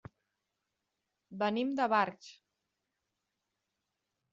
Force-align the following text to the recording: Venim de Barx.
Venim 1.43 1.75
de 1.83 1.89
Barx. 1.95 2.33